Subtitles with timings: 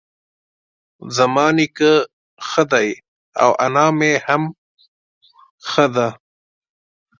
[1.15, 1.93] زما نيکه
[2.47, 2.89] ښه دی
[3.43, 4.43] اؤ انا مي هم
[5.69, 6.07] ښۀ دۀ